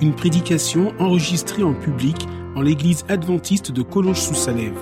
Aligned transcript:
une 0.00 0.14
prédication 0.14 0.92
enregistrée 0.98 1.62
en 1.62 1.74
public 1.74 2.26
en 2.54 2.62
l'église 2.62 3.04
adventiste 3.08 3.72
de 3.72 3.82
Collonges-sous-Salève. 3.82 4.78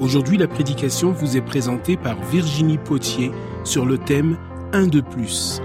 Aujourd'hui, 0.00 0.36
la 0.36 0.48
prédication 0.48 1.12
vous 1.12 1.36
est 1.36 1.42
présentée 1.42 1.96
par 1.96 2.20
Virginie 2.24 2.78
Potier 2.78 3.30
sur 3.64 3.86
le 3.86 3.98
thème 3.98 4.36
Un 4.72 4.86
de 4.86 5.00
plus. 5.00 5.60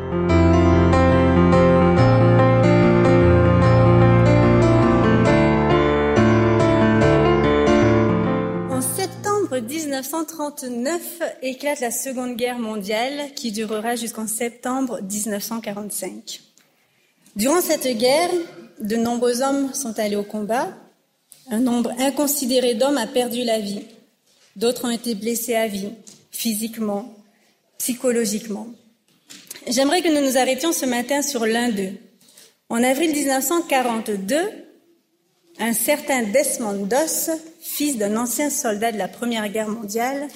En 8.70 8.82
septembre 8.82 9.60
1939 9.60 11.22
éclate 11.42 11.80
la 11.80 11.92
Seconde 11.92 12.36
Guerre 12.36 12.60
mondiale 12.60 13.34
qui 13.36 13.52
durera 13.52 13.96
jusqu'en 13.96 14.28
septembre 14.28 15.00
1945. 15.02 16.49
Durant 17.36 17.62
cette 17.62 17.88
guerre, 17.98 18.32
de 18.80 18.96
nombreux 18.96 19.42
hommes 19.42 19.74
sont 19.74 19.98
allés 20.00 20.16
au 20.16 20.24
combat. 20.24 20.70
Un 21.52 21.60
nombre 21.60 21.92
inconsidéré 22.00 22.76
d'hommes 22.76 22.98
a 22.98 23.08
perdu 23.08 23.44
la 23.44 23.60
vie. 23.60 23.84
D'autres 24.56 24.86
ont 24.86 24.92
été 24.92 25.16
blessés 25.16 25.56
à 25.56 25.68
vie, 25.68 25.90
physiquement, 26.32 27.14
psychologiquement. 27.78 28.68
J'aimerais 29.68 30.02
que 30.02 30.10
nous 30.10 30.26
nous 30.26 30.38
arrêtions 30.38 30.72
ce 30.72 30.86
matin 30.86 31.22
sur 31.22 31.46
l'un 31.46 31.70
d'eux. 31.70 31.94
En 32.70 32.84
avril 32.84 33.12
1942, 33.12 34.38
un 35.60 35.74
certain 35.74 36.24
Desmond 36.24 36.86
Doss, 36.86 37.30
fils 37.62 37.98
d'un 37.98 38.16
ancien 38.18 38.50
soldat 38.50 38.92
de 38.92 38.98
la 38.98 39.08
Première 39.08 39.50
Guerre 39.50 39.70
mondiale, 39.70 40.28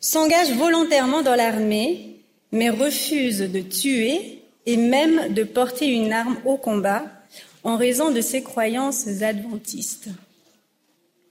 s'engage 0.00 0.52
volontairement 0.52 1.22
dans 1.22 1.34
l'armée, 1.34 2.24
mais 2.50 2.70
refuse 2.70 3.38
de 3.38 3.60
tuer 3.60 4.41
et 4.66 4.76
même 4.76 5.32
de 5.34 5.44
porter 5.44 5.86
une 5.86 6.12
arme 6.12 6.38
au 6.44 6.56
combat 6.56 7.04
en 7.64 7.76
raison 7.76 8.10
de 8.10 8.20
ses 8.20 8.42
croyances 8.42 9.06
adventistes. 9.22 10.08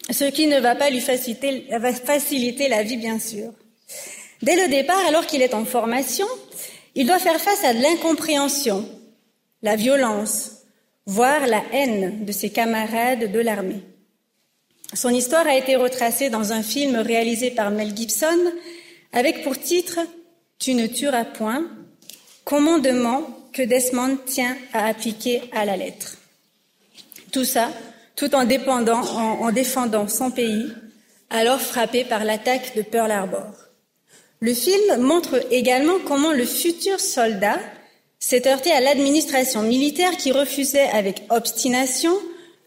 Ce 0.09 0.25
qui 0.25 0.47
ne 0.47 0.59
va 0.59 0.75
pas 0.75 0.89
lui 0.89 0.99
faciliter, 0.99 1.67
la 2.67 2.83
vie, 2.83 2.97
bien 2.97 3.19
sûr. 3.19 3.53
Dès 4.41 4.55
le 4.55 4.69
départ, 4.69 5.05
alors 5.07 5.25
qu'il 5.25 5.41
est 5.41 5.53
en 5.53 5.65
formation, 5.65 6.27
il 6.95 7.07
doit 7.07 7.19
faire 7.19 7.39
face 7.39 7.63
à 7.63 7.73
l'incompréhension, 7.73 8.87
la 9.61 9.75
violence, 9.75 10.63
voire 11.05 11.47
la 11.47 11.63
haine 11.71 12.25
de 12.25 12.31
ses 12.31 12.49
camarades 12.49 13.31
de 13.31 13.39
l'armée. 13.39 13.81
Son 14.93 15.09
histoire 15.09 15.47
a 15.47 15.55
été 15.55 15.75
retracée 15.75 16.29
dans 16.29 16.51
un 16.51 16.63
film 16.63 16.97
réalisé 16.97 17.51
par 17.51 17.71
Mel 17.71 17.95
Gibson 17.95 18.51
avec 19.13 19.43
pour 19.43 19.57
titre 19.57 19.99
Tu 20.59 20.73
ne 20.73 20.87
tueras 20.87 21.25
point, 21.25 21.65
commandement 22.43 23.27
que 23.53 23.61
Desmond 23.61 24.17
tient 24.25 24.57
à 24.73 24.87
appliquer 24.87 25.41
à 25.51 25.65
la 25.65 25.77
lettre. 25.77 26.17
Tout 27.31 27.45
ça 27.45 27.71
tout 28.15 28.35
en, 28.35 28.47
en 28.47 29.51
défendant 29.51 30.07
son 30.07 30.29
pays, 30.29 30.67
alors 31.29 31.59
frappé 31.59 32.03
par 32.03 32.23
l'attaque 32.23 32.75
de 32.75 32.83
Pearl 32.83 33.09
Harbor. 33.09 33.51
Le 34.41 34.53
film 34.53 34.97
montre 34.97 35.43
également 35.51 35.99
comment 36.05 36.31
le 36.31 36.45
futur 36.45 36.99
soldat 36.99 37.59
s'est 38.19 38.47
heurté 38.47 38.71
à 38.71 38.79
l'administration 38.79 39.63
militaire 39.63 40.17
qui 40.17 40.31
refusait 40.31 40.89
avec 40.89 41.23
obstination 41.29 42.13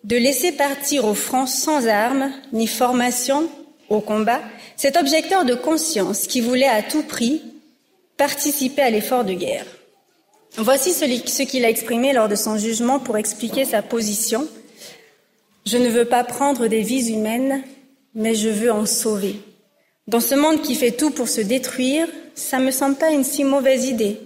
de 0.03 0.17
laisser 0.17 0.53
partir 0.53 1.05
au 1.05 1.15
front 1.15 1.47
sans 1.47 1.87
armes 1.87 2.33
ni 2.53 2.67
formation 2.67 3.49
au 3.89 4.01
combat 4.01 4.41
cet 4.77 4.97
objecteur 4.97 5.45
de 5.45 5.55
conscience 5.55 6.27
qui 6.27 6.41
voulait 6.41 6.69
à 6.69 6.83
tout 6.83 7.03
prix 7.03 7.43
participer 8.17 8.83
à 8.83 8.91
l'effort 8.91 9.25
de 9.25 9.33
guerre. 9.33 9.67
Voici 10.57 10.93
ce 10.93 11.43
qu'il 11.43 11.65
a 11.65 11.71
exprimé 11.71 12.13
lors 12.13 12.29
de 12.29 12.37
son 12.37 12.57
jugement 12.57 13.01
pour 13.01 13.17
expliquer 13.17 13.65
sa 13.65 13.83
position. 13.83 14.47
Je 15.67 15.79
ne 15.79 15.89
veux 15.89 16.05
pas 16.05 16.23
prendre 16.23 16.69
des 16.69 16.83
vies 16.83 17.13
humaines, 17.13 17.63
mais 18.15 18.35
je 18.35 18.49
veux 18.49 18.71
en 18.71 18.87
sauver. 18.87 19.37
Dans 20.07 20.21
ce 20.21 20.35
monde 20.35 20.63
qui 20.63 20.75
fait 20.75 20.93
tout 20.93 21.11
pour 21.11 21.29
se 21.29 21.41
détruire, 21.41 22.07
ça 22.35 22.59
me 22.59 22.71
semble 22.71 22.97
pas 22.97 23.11
une 23.11 23.25
si 23.25 23.43
mauvaise 23.43 23.87
idée 23.87 24.21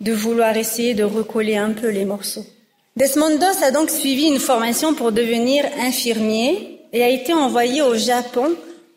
de 0.00 0.12
vouloir 0.12 0.56
essayer 0.56 0.94
de 0.94 1.04
recoller 1.04 1.56
un 1.56 1.72
peu 1.72 1.88
les 1.88 2.04
morceaux. 2.04 2.46
Desmond 2.96 3.36
Doss 3.38 3.62
a 3.62 3.70
donc 3.70 3.90
suivi 3.90 4.24
une 4.24 4.40
formation 4.40 4.94
pour 4.94 5.12
devenir 5.12 5.64
infirmier 5.80 6.80
et 6.92 7.02
a 7.02 7.08
été 7.08 7.32
envoyé 7.32 7.82
au 7.82 7.96
Japon 7.96 8.56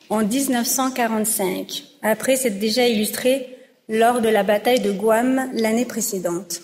en 0.09 0.25
1945. 0.25 1.84
Après 2.01 2.35
s'être 2.35 2.57
déjà 2.57 2.88
illustré 2.88 3.50
lors 3.91 4.22
de 4.22 4.29
la 4.29 4.44
bataille 4.44 4.79
de 4.79 4.94
Guam 4.94 5.52
l'année 5.53 5.85
précédente. 5.85 6.62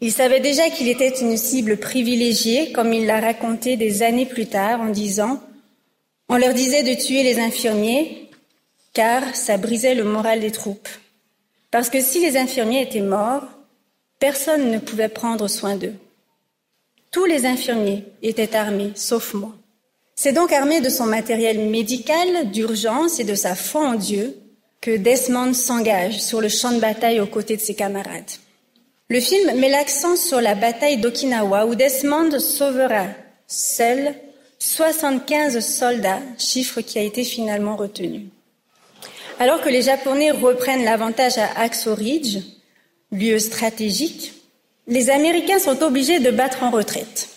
Il 0.00 0.10
savait 0.10 0.40
déjà 0.40 0.70
qu'il 0.70 0.88
était 0.88 1.20
une 1.20 1.36
cible 1.36 1.76
privilégiée, 1.76 2.72
comme 2.72 2.94
il 2.94 3.04
l'a 3.06 3.20
raconté 3.20 3.76
des 3.76 4.02
années 4.02 4.24
plus 4.24 4.46
tard 4.46 4.80
en 4.80 4.88
disant 4.88 5.40
On 6.30 6.38
leur 6.38 6.54
disait 6.54 6.82
de 6.82 7.00
tuer 7.00 7.22
les 7.22 7.38
infirmiers, 7.38 8.30
car 8.94 9.36
ça 9.36 9.58
brisait 9.58 9.94
le 9.94 10.04
moral 10.04 10.40
des 10.40 10.50
troupes. 10.50 10.88
Parce 11.70 11.90
que 11.90 12.00
si 12.00 12.18
les 12.20 12.38
infirmiers 12.38 12.80
étaient 12.80 13.00
morts, 13.00 13.46
personne 14.18 14.70
ne 14.70 14.78
pouvait 14.78 15.10
prendre 15.10 15.48
soin 15.48 15.76
d'eux. 15.76 15.94
Tous 17.10 17.26
les 17.26 17.44
infirmiers 17.44 18.04
étaient 18.22 18.56
armés, 18.56 18.92
sauf 18.94 19.34
moi. 19.34 19.52
C'est 20.14 20.32
donc 20.32 20.50
armé 20.50 20.80
de 20.80 20.88
son 20.88 21.04
matériel 21.04 21.68
médical 21.68 22.50
d'urgence 22.50 23.20
et 23.20 23.24
de 23.24 23.34
sa 23.34 23.54
foi 23.54 23.86
en 23.86 23.94
Dieu 23.96 24.41
que 24.82 24.96
Desmond 24.96 25.54
s'engage 25.54 26.20
sur 26.20 26.40
le 26.40 26.48
champ 26.48 26.72
de 26.72 26.80
bataille 26.80 27.20
aux 27.20 27.26
côtés 27.26 27.56
de 27.56 27.62
ses 27.62 27.74
camarades. 27.74 28.32
Le 29.08 29.20
film 29.20 29.58
met 29.58 29.70
l'accent 29.70 30.16
sur 30.16 30.40
la 30.40 30.56
bataille 30.56 30.96
d'Okinawa 30.96 31.66
où 31.66 31.76
Desmond 31.76 32.38
sauvera 32.40 33.06
seul 33.46 34.14
75 34.58 35.60
soldats, 35.60 36.20
chiffre 36.36 36.80
qui 36.80 36.98
a 36.98 37.02
été 37.02 37.22
finalement 37.22 37.76
retenu. 37.76 38.26
Alors 39.38 39.60
que 39.60 39.68
les 39.68 39.82
Japonais 39.82 40.32
reprennent 40.32 40.84
l'avantage 40.84 41.38
à 41.38 41.60
Axo 41.60 41.94
Ridge, 41.94 42.38
lieu 43.12 43.38
stratégique, 43.38 44.34
les 44.88 45.10
Américains 45.10 45.60
sont 45.60 45.80
obligés 45.82 46.18
de 46.18 46.30
battre 46.32 46.64
en 46.64 46.70
retraite. 46.70 47.28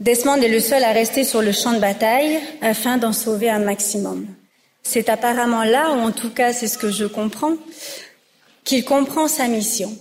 Desmond 0.00 0.42
est 0.42 0.48
le 0.48 0.60
seul 0.60 0.84
à 0.84 0.92
rester 0.92 1.24
sur 1.24 1.40
le 1.40 1.52
champ 1.52 1.72
de 1.72 1.78
bataille 1.78 2.40
afin 2.60 2.98
d'en 2.98 3.12
sauver 3.12 3.48
un 3.48 3.60
maximum. 3.60 4.26
C'est 4.84 5.08
apparemment 5.08 5.64
là, 5.64 5.92
ou 5.92 6.00
en 6.00 6.12
tout 6.12 6.30
cas 6.30 6.52
c'est 6.52 6.68
ce 6.68 6.78
que 6.78 6.90
je 6.90 7.06
comprends, 7.06 7.56
qu'il 8.62 8.84
comprend 8.84 9.26
sa 9.26 9.48
mission. 9.48 9.96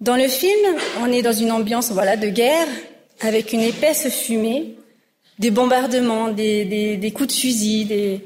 Dans 0.00 0.16
le 0.16 0.28
film, 0.28 0.76
on 1.00 1.10
est 1.10 1.22
dans 1.22 1.32
une 1.32 1.52
ambiance 1.52 1.90
voilà, 1.90 2.16
de 2.16 2.28
guerre, 2.28 2.66
avec 3.20 3.52
une 3.52 3.62
épaisse 3.62 4.08
fumée, 4.10 4.74
des 5.38 5.50
bombardements, 5.50 6.28
des, 6.28 6.96
des, 6.96 7.10
coups 7.12 7.28
de 7.28 7.40
fusil, 7.40 7.84
des, 7.86 8.20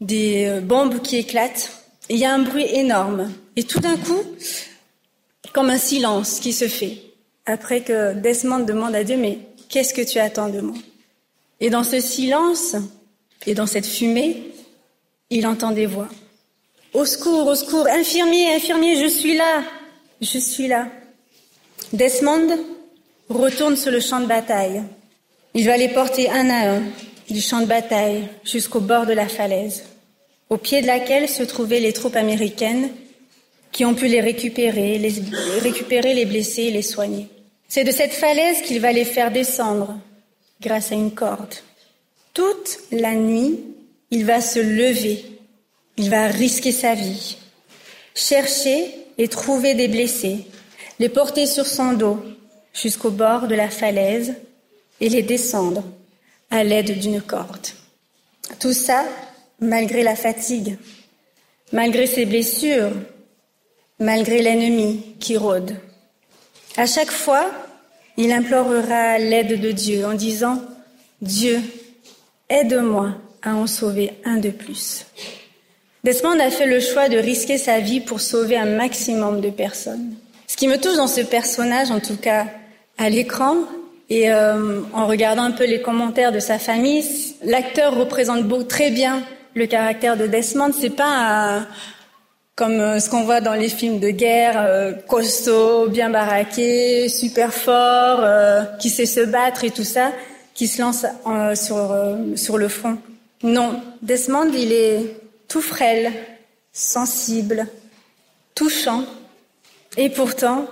des 0.00 0.46
euh, 0.46 0.60
bombes 0.60 1.00
qui 1.02 1.16
éclatent. 1.16 1.72
Il 2.08 2.18
y 2.18 2.24
a 2.24 2.32
un 2.32 2.40
bruit 2.40 2.66
énorme. 2.72 3.32
Et 3.56 3.64
tout 3.64 3.80
d'un 3.80 3.96
coup, 3.96 4.22
comme 5.52 5.70
un 5.70 5.78
silence 5.78 6.38
qui 6.38 6.52
se 6.52 6.68
fait, 6.68 6.98
après 7.46 7.80
que 7.80 8.14
Desmond 8.14 8.60
demande 8.60 8.94
à 8.94 9.04
Dieu, 9.04 9.16
mais 9.16 9.38
qu'est-ce 9.68 9.94
que 9.94 10.02
tu 10.02 10.18
attends 10.18 10.48
de 10.48 10.60
moi? 10.60 10.76
Et 11.60 11.70
dans 11.70 11.84
ce 11.84 12.00
silence 12.00 12.76
et 13.46 13.54
dans 13.54 13.66
cette 13.66 13.86
fumée, 13.86 14.52
il 15.30 15.46
entend 15.46 15.70
des 15.72 15.86
voix. 15.86 16.08
Au 16.94 17.04
secours, 17.04 17.46
au 17.46 17.54
secours, 17.54 17.86
infirmier, 17.88 18.54
infirmier, 18.54 19.02
je 19.02 19.08
suis 19.08 19.36
là, 19.36 19.62
je 20.20 20.38
suis 20.38 20.68
là. 20.68 20.88
Desmond 21.92 22.58
retourne 23.28 23.76
sur 23.76 23.90
le 23.90 24.00
champ 24.00 24.20
de 24.20 24.26
bataille. 24.26 24.82
Il 25.54 25.66
va 25.66 25.76
les 25.76 25.88
porter 25.88 26.30
un 26.30 26.48
à 26.50 26.76
un 26.76 26.82
du 27.28 27.40
champ 27.40 27.60
de 27.60 27.66
bataille 27.66 28.28
jusqu'au 28.44 28.80
bord 28.80 29.06
de 29.06 29.12
la 29.12 29.28
falaise, 29.28 29.84
au 30.48 30.56
pied 30.56 30.80
de 30.80 30.86
laquelle 30.86 31.28
se 31.28 31.42
trouvaient 31.42 31.80
les 31.80 31.92
troupes 31.92 32.16
américaines 32.16 32.90
qui 33.72 33.84
ont 33.84 33.94
pu 33.94 34.06
les 34.06 34.20
récupérer, 34.20 34.98
les, 34.98 35.14
récupérer 35.60 36.14
les 36.14 36.24
blessés 36.24 36.64
et 36.64 36.70
les 36.70 36.82
soigner. 36.82 37.28
C'est 37.68 37.84
de 37.84 37.90
cette 37.90 38.14
falaise 38.14 38.62
qu'il 38.62 38.80
va 38.80 38.92
les 38.92 39.04
faire 39.04 39.30
descendre 39.30 39.98
grâce 40.60 40.92
à 40.92 40.94
une 40.94 41.12
corde. 41.12 41.54
Toute 42.32 42.78
la 42.92 43.14
nuit, 43.14 43.60
il 44.10 44.24
va 44.24 44.40
se 44.40 44.58
lever, 44.58 45.24
il 45.96 46.10
va 46.10 46.26
risquer 46.26 46.72
sa 46.72 46.94
vie, 46.94 47.36
chercher 48.14 48.94
et 49.18 49.28
trouver 49.28 49.74
des 49.74 49.88
blessés, 49.88 50.46
les 50.98 51.08
porter 51.08 51.46
sur 51.46 51.66
son 51.66 51.92
dos 51.92 52.22
jusqu'au 52.72 53.10
bord 53.10 53.48
de 53.48 53.54
la 53.54 53.70
falaise 53.70 54.34
et 55.00 55.08
les 55.08 55.22
descendre, 55.22 55.82
à 56.50 56.62
l'aide 56.62 56.98
d'une 56.98 57.20
corde. 57.20 57.66
Tout 58.60 58.72
ça 58.72 59.04
malgré 59.60 60.02
la 60.02 60.16
fatigue, 60.16 60.78
malgré 61.72 62.06
ses 62.06 62.26
blessures, 62.26 62.92
malgré 63.98 64.42
l'ennemi 64.42 65.16
qui 65.18 65.36
rôde. 65.36 65.76
À 66.76 66.86
chaque 66.86 67.10
fois, 67.10 67.50
il 68.16 68.30
implorera 68.32 69.18
l'aide 69.18 69.60
de 69.60 69.72
Dieu 69.72 70.06
en 70.06 70.14
disant, 70.14 70.62
Dieu, 71.20 71.60
aide-moi 72.48 73.16
à 73.46 73.54
en 73.54 73.66
sauver 73.66 74.12
un 74.24 74.36
de 74.36 74.50
plus. 74.50 75.06
Desmond 76.04 76.38
a 76.38 76.50
fait 76.50 76.66
le 76.66 76.80
choix 76.80 77.08
de 77.08 77.16
risquer 77.16 77.56
sa 77.58 77.80
vie 77.80 78.00
pour 78.00 78.20
sauver 78.20 78.56
un 78.56 78.76
maximum 78.76 79.40
de 79.40 79.50
personnes. 79.50 80.14
Ce 80.46 80.56
qui 80.56 80.68
me 80.68 80.76
touche 80.76 80.96
dans 80.96 81.08
ce 81.08 81.22
personnage, 81.22 81.90
en 81.90 82.00
tout 82.00 82.16
cas 82.16 82.46
à 82.98 83.08
l'écran, 83.08 83.56
et 84.08 84.30
euh, 84.30 84.82
en 84.92 85.06
regardant 85.06 85.42
un 85.42 85.50
peu 85.50 85.64
les 85.64 85.82
commentaires 85.82 86.32
de 86.32 86.38
sa 86.38 86.58
famille, 86.58 87.04
l'acteur 87.42 87.96
représente 87.96 88.44
beau, 88.44 88.62
très 88.62 88.90
bien 88.90 89.22
le 89.54 89.66
caractère 89.66 90.16
de 90.16 90.26
Desmond. 90.26 90.70
C'est 90.78 90.94
pas 90.94 91.66
comme 92.54 92.80
euh, 92.80 93.00
ce 93.00 93.10
qu'on 93.10 93.24
voit 93.24 93.40
dans 93.40 93.54
les 93.54 93.68
films 93.68 93.98
de 93.98 94.10
guerre, 94.10 94.54
euh, 94.58 94.92
costaud, 94.92 95.88
bien 95.88 96.10
baraqué, 96.10 97.08
super 97.08 97.52
fort, 97.52 98.24
qui 98.78 98.90
sait 98.90 99.06
se 99.06 99.20
battre 99.20 99.64
et 99.64 99.70
tout 99.70 99.84
ça, 99.84 100.12
qui 100.54 100.68
se 100.68 100.80
lance 100.80 101.04
sur 101.54 101.92
sur 102.36 102.58
le 102.58 102.68
front. 102.68 102.98
Non, 103.42 103.82
Desmond, 104.02 104.50
il 104.52 104.72
est 104.72 105.16
tout 105.48 105.60
frêle, 105.60 106.12
sensible, 106.72 107.66
touchant, 108.54 109.04
et 109.96 110.10
pourtant, 110.10 110.66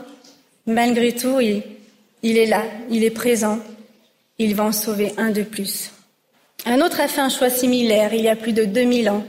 malgré 0.67 1.13
tout, 1.13 1.41
il, 1.41 2.39
est 2.39 2.47
là, 2.47 2.65
il 2.91 3.05
est 3.05 3.11
présent, 3.11 3.59
il 4.39 4.55
va 4.55 4.65
en 4.65 4.73
sauver 4.73 5.13
un 5.17 5.31
de 5.31 5.43
plus. 5.43 5.91
Un 6.67 6.81
autre 6.81 7.01
a 7.01 7.09
fait 7.09 7.21
un 7.21 7.29
choix 7.29 7.51
similaire 7.51 8.15
il 8.15 8.23
y 8.23 8.29
a 8.29 8.37
plus 8.37 8.53
de 8.53 8.65
2000 8.65 9.11
ans. 9.11 9.25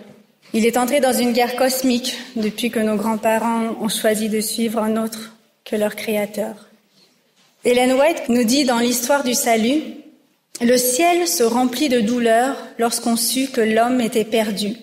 Il 0.54 0.66
est 0.66 0.78
entré 0.78 1.02
dans 1.02 1.14
une 1.14 1.34
guerre 1.34 1.56
cosmique 1.56 2.18
depuis 2.36 2.72
que 2.72 2.80
nos 2.80 2.96
grands-parents 2.96 3.76
ont 3.82 3.90
choisi 3.90 4.30
de 4.30 4.40
suivre 4.40 4.80
un 4.80 5.02
autre 5.02 5.36
que 5.66 5.76
leur 5.76 5.96
créateur. 5.96 6.70
Hélène 7.66 7.94
White 7.94 8.30
nous 8.30 8.44
dit 8.44 8.64
dans 8.64 8.80
l'histoire 8.80 9.24
du 9.24 9.34
salut, 9.34 9.82
le 10.62 10.78
ciel 10.78 11.28
se 11.28 11.44
remplit 11.44 11.90
de 11.90 12.00
douleur 12.00 12.56
lorsqu'on 12.80 13.18
sut 13.18 13.52
que 13.52 13.62
l'homme 13.62 14.02
était 14.02 14.24
perdu 14.24 14.76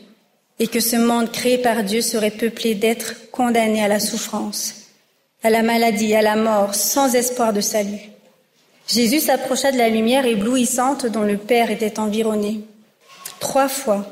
et 0.59 0.67
que 0.67 0.81
ce 0.81 0.97
monde 0.97 1.33
créé 1.33 1.59
par 1.59 1.83
Dieu 1.83 2.03
serait 2.03 2.31
peuplé 2.31 2.75
d'êtres 2.75 3.15
condamnés 3.31 3.83
à 3.83 3.89
la 3.89 4.01
souffrance 4.01 4.83
à 5.43 5.51
la 5.51 5.63
maladie, 5.63 6.15
à 6.15 6.23
la 6.23 6.37
mort, 6.37 6.75
sans 6.75 7.15
espoir 7.15 7.53
de 7.53 7.61
salut. 7.61 8.11
Jésus 8.87 9.21
s'approcha 9.21 9.73
de 9.73 9.79
la 9.79 9.89
lumière 9.89 10.27
éblouissante 10.27 11.07
dont 11.07 11.23
le 11.23 11.37
Père 11.37 11.71
était 11.71 11.99
environné. 11.99 12.61
Trois 13.41 13.69
fois, 13.69 14.07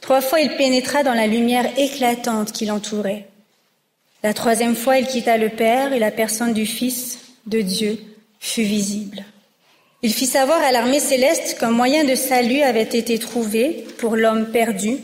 trois 0.00 0.20
fois 0.20 0.40
il 0.40 0.56
pénétra 0.56 1.02
dans 1.02 1.14
la 1.14 1.26
lumière 1.26 1.66
éclatante 1.78 2.52
qui 2.52 2.66
l'entourait. 2.66 3.28
La 4.22 4.34
troisième 4.34 4.76
fois, 4.76 4.98
il 4.98 5.06
quitta 5.06 5.36
le 5.36 5.48
Père 5.48 5.92
et 5.92 5.98
la 5.98 6.12
personne 6.12 6.52
du 6.52 6.64
Fils 6.64 7.18
de 7.46 7.60
Dieu 7.60 7.98
fut 8.38 8.62
visible. 8.62 9.24
Il 10.02 10.12
fit 10.12 10.26
savoir 10.26 10.60
à 10.62 10.72
l'armée 10.72 10.98
céleste 10.98 11.58
qu'un 11.58 11.70
moyen 11.70 12.02
de 12.02 12.16
salut 12.16 12.60
avait 12.62 12.82
été 12.82 13.18
trouvé 13.20 13.86
pour 13.98 14.16
l'homme 14.16 14.50
perdu 14.50 14.96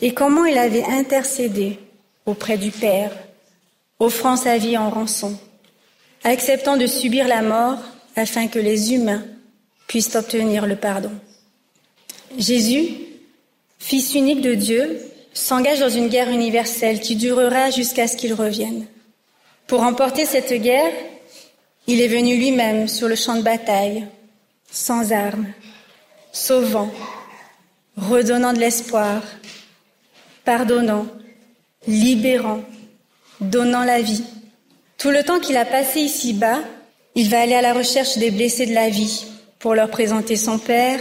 et 0.00 0.12
comment 0.12 0.44
il 0.44 0.58
avait 0.58 0.84
intercédé 0.84 1.78
auprès 2.26 2.56
du 2.56 2.72
Père 2.72 3.12
offrant 4.00 4.36
sa 4.36 4.58
vie 4.58 4.76
en 4.76 4.90
rançon, 4.90 5.38
acceptant 6.24 6.76
de 6.76 6.88
subir 6.88 7.28
la 7.28 7.42
mort 7.42 7.78
afin 8.16 8.48
que 8.48 8.58
les 8.58 8.92
humains 8.92 9.24
puissent 9.86 10.16
obtenir 10.16 10.66
le 10.66 10.74
pardon. 10.74 11.12
Jésus, 12.36 12.88
Fils 13.78 14.14
unique 14.14 14.40
de 14.40 14.54
Dieu, 14.54 15.00
s'engage 15.32 15.80
dans 15.80 15.88
une 15.88 16.08
guerre 16.08 16.30
universelle 16.30 17.00
qui 17.00 17.14
durera 17.14 17.70
jusqu'à 17.70 18.08
ce 18.08 18.16
qu'il 18.16 18.34
revienne. 18.34 18.86
Pour 19.66 19.80
remporter 19.80 20.26
cette 20.26 20.52
guerre, 20.52 20.92
il 21.86 22.00
est 22.00 22.08
venu 22.08 22.36
lui-même 22.36 22.88
sur 22.88 23.08
le 23.08 23.16
champ 23.16 23.36
de 23.36 23.42
bataille, 23.42 24.06
sans 24.70 25.12
armes, 25.12 25.46
sauvant, 26.32 26.90
redonnant 27.96 28.52
de 28.52 28.60
l'espoir, 28.60 29.22
pardonnant, 30.44 31.06
libérant, 31.86 32.62
donnant 33.40 33.84
la 33.84 34.00
vie. 34.00 34.24
Tout 34.98 35.10
le 35.10 35.24
temps 35.24 35.40
qu'il 35.40 35.56
a 35.56 35.64
passé 35.64 36.00
ici-bas, 36.00 36.60
il 37.14 37.28
va 37.28 37.40
aller 37.40 37.54
à 37.54 37.62
la 37.62 37.74
recherche 37.74 38.16
des 38.18 38.30
blessés 38.30 38.66
de 38.66 38.74
la 38.74 38.88
vie 38.88 39.26
pour 39.58 39.74
leur 39.74 39.90
présenter 39.90 40.36
son 40.36 40.58
Père 40.58 41.00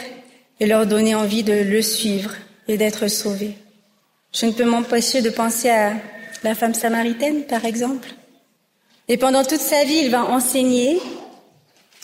et 0.59 0.65
leur 0.65 0.85
donner 0.85 1.15
envie 1.15 1.43
de 1.43 1.53
le 1.53 1.81
suivre 1.81 2.31
et 2.67 2.77
d'être 2.77 3.07
sauvés. 3.07 3.55
Je 4.33 4.45
ne 4.45 4.51
peux 4.51 4.65
m'empêcher 4.65 5.21
de 5.21 5.29
penser 5.29 5.69
à 5.69 5.93
la 6.43 6.55
femme 6.55 6.73
samaritaine, 6.73 7.43
par 7.43 7.65
exemple. 7.65 8.09
Et 9.11 9.17
pendant 9.17 9.43
toute 9.43 9.59
sa 9.59 9.83
vie, 9.83 10.03
il 10.05 10.09
va 10.09 10.23
enseigner, 10.23 10.97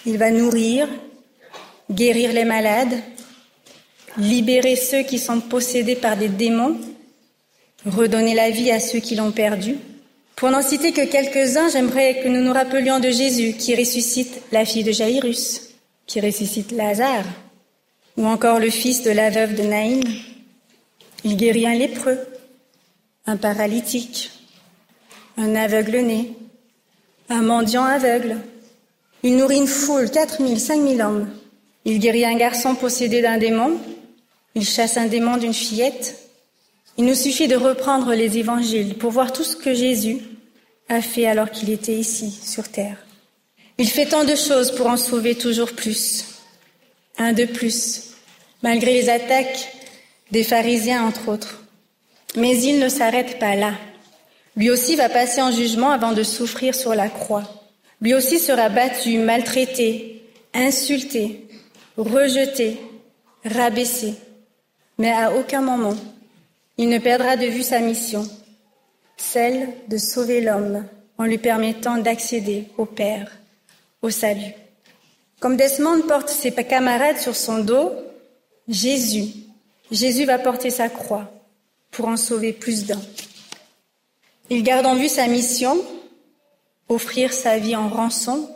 il 0.06 0.18
va 0.18 0.30
nourrir, 0.30 0.90
guérir 1.90 2.34
les 2.34 2.44
malades, 2.44 3.02
libérer 4.18 4.76
ceux 4.76 5.04
qui 5.04 5.18
sont 5.18 5.40
possédés 5.40 5.96
par 5.96 6.18
des 6.18 6.28
démons, 6.28 6.76
redonner 7.86 8.36
la 8.36 8.50
vie 8.50 8.72
à 8.72 8.82
ceux 8.82 9.00
qui 9.00 9.16
l'ont 9.16 9.32
perdu. 9.32 9.78
Pour 10.36 10.52
n'en 10.52 10.62
citer 10.62 10.92
que 10.92 11.06
quelques-uns, 11.06 11.70
j'aimerais 11.70 12.20
que 12.22 12.28
nous 12.28 12.44
nous 12.44 12.52
rappelions 12.52 13.00
de 13.00 13.10
Jésus 13.10 13.54
qui 13.54 13.74
ressuscite 13.74 14.42
la 14.52 14.66
fille 14.66 14.84
de 14.84 14.92
Jairus, 14.92 15.62
qui 16.08 16.20
ressuscite 16.20 16.74
Lazare, 16.74 17.24
ou 18.18 18.28
encore 18.28 18.60
le 18.60 18.70
fils 18.70 19.04
de 19.04 19.12
la 19.12 19.30
veuve 19.30 19.56
de 19.56 19.64
Naïm. 19.64 20.04
Il 21.24 21.38
guérit 21.38 21.68
un 21.68 21.76
lépreux, 21.76 22.20
un 23.26 23.38
paralytique, 23.38 24.30
un 25.38 25.56
aveugle-né, 25.56 26.34
un 27.30 27.42
mendiant 27.42 27.84
aveugle. 27.84 28.38
Il 29.24 29.36
nourrit 29.38 29.58
une 29.58 29.68
foule, 29.68 30.10
quatre 30.10 30.42
mille, 30.42 30.60
cinq 30.60 30.80
mille 30.80 31.02
hommes. 31.02 31.30
Il 31.86 32.00
guérit 32.00 32.26
un 32.26 32.36
garçon 32.36 32.76
possédé 32.76 33.22
d'un 33.22 33.38
démon. 33.38 33.78
Il 34.56 34.66
chasse 34.66 34.98
un 34.98 35.08
démon 35.08 35.38
d'une 35.38 35.54
fillette. 35.54 36.16
Il 36.98 37.06
nous 37.06 37.16
suffit 37.16 37.48
de 37.48 37.56
reprendre 37.56 38.14
les 38.14 38.38
évangiles 38.38 38.96
pour 38.96 39.12
voir 39.12 39.32
tout 39.32 39.44
ce 39.44 39.56
que 39.56 39.74
Jésus 39.74 40.20
a 40.90 41.02
fait 41.02 41.28
alors 41.28 41.52
qu'il 41.52 41.70
était 41.70 41.94
ici, 41.94 42.32
sur 42.32 42.70
terre. 42.70 42.98
Il 43.78 43.88
fait 43.88 44.08
tant 44.08 44.24
de 44.24 44.36
choses 44.36 44.72
pour 44.72 44.88
en 44.88 44.98
sauver 44.98 45.36
toujours 45.36 45.74
plus. 45.74 46.26
Un 47.20 47.34
de 47.34 47.46
plus, 47.46 48.12
malgré 48.64 48.94
les 48.94 49.10
attaques 49.10 49.72
des 50.32 50.44
pharisiens, 50.44 51.04
entre 51.04 51.30
autres. 51.30 51.64
Mais 52.36 52.58
il 52.58 52.80
ne 52.80 52.90
s'arrête 52.90 53.40
pas 53.40 53.56
là. 53.56 53.74
Lui 54.58 54.72
aussi 54.72 54.96
va 54.96 55.08
passer 55.08 55.40
en 55.40 55.52
jugement 55.52 55.92
avant 55.92 56.14
de 56.14 56.24
souffrir 56.24 56.74
sur 56.74 56.96
la 56.96 57.10
croix. 57.10 57.44
Lui 58.02 58.16
aussi 58.16 58.40
sera 58.40 58.70
battu, 58.70 59.20
maltraité, 59.20 60.24
insulté, 60.54 61.48
rejeté, 61.96 62.78
rabaissé. 63.46 64.16
Mais 64.98 65.12
à 65.12 65.36
aucun 65.36 65.62
moment, 65.62 65.96
il 66.80 66.90
ne 66.90 66.98
perdra 66.98 67.38
de 67.38 67.46
vue 67.46 67.62
sa 67.62 67.80
mission, 67.80 68.28
celle 69.16 69.70
de 69.90 69.98
sauver 69.98 70.42
l'homme 70.42 70.86
en 71.20 71.26
lui 71.26 71.38
permettant 71.38 71.98
d'accéder 71.98 72.66
au 72.78 72.86
Père, 72.86 73.32
au 74.02 74.10
salut. 74.10 74.54
Comme 75.40 75.56
Desmond 75.56 76.02
porte 76.08 76.30
ses 76.30 76.52
camarades 76.52 77.20
sur 77.20 77.36
son 77.36 77.60
dos, 77.60 77.92
Jésus, 78.68 79.34
Jésus 79.92 80.26
va 80.26 80.40
porter 80.40 80.72
sa 80.72 80.90
croix 80.90 81.32
pour 81.92 82.08
en 82.08 82.18
sauver 82.18 82.54
plus 82.54 82.88
d'un. 82.88 83.00
Il 84.50 84.64
garde 84.64 84.86
en 84.86 84.96
vue 84.96 85.10
sa 85.10 85.28
mission, 85.28 85.78
offrir 86.88 87.34
sa 87.34 87.58
vie 87.58 87.76
en 87.76 87.90
rançon, 87.90 88.50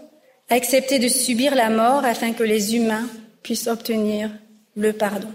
accepter 0.49 0.99
de 0.99 1.09
subir 1.09 1.53
la 1.53 1.69
mort 1.69 2.05
afin 2.05 2.31
que 2.31 2.43
les 2.43 2.75
humains 2.75 3.09
puissent 3.43 3.67
obtenir 3.67 4.31
le 4.75 4.93
pardon. 4.93 5.31